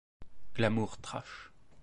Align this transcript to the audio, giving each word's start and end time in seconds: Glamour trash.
Glamour 0.55 0.97
trash. 0.99 1.51